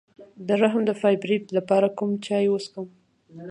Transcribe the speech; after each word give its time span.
د 0.47 0.49
رحم 0.61 0.81
د 0.85 0.91
فایبرویډ 1.01 1.43
لپاره 1.57 1.87
کوم 1.97 2.11
چای 2.25 2.45
وڅښم؟ 2.49 2.87